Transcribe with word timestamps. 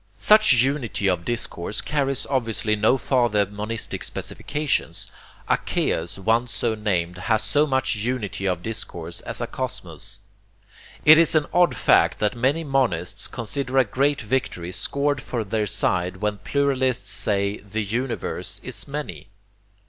Such 0.17 0.53
unity 0.53 1.07
of 1.07 1.25
discourse 1.25 1.79
carries 1.79 2.25
obviously 2.25 2.75
no 2.75 2.97
farther 2.97 3.45
monistic 3.45 4.03
specifications. 4.03 5.11
A 5.47 5.57
'chaos,' 5.59 6.17
once 6.17 6.51
so 6.51 6.73
named, 6.73 7.19
has 7.19 7.55
as 7.55 7.67
much 7.67 7.93
unity 7.93 8.47
of 8.47 8.63
discourse 8.63 9.21
as 9.21 9.41
a 9.41 9.45
cosmos. 9.45 10.19
It 11.05 11.19
is 11.19 11.35
an 11.35 11.45
odd 11.53 11.75
fact 11.75 12.17
that 12.17 12.33
many 12.35 12.63
monists 12.63 13.27
consider 13.27 13.77
a 13.77 13.85
great 13.85 14.21
victory 14.21 14.71
scored 14.71 15.21
for 15.21 15.43
their 15.43 15.67
side 15.67 16.17
when 16.17 16.39
pluralists 16.39 17.11
say 17.11 17.57
'the 17.57 17.83
universe 17.83 18.59
is 18.63 18.87
many.' 18.87 19.27